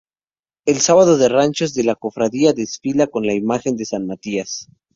[0.65, 4.67] El sábado de Ranchos la cofradía desfila con la imagen de san Matías.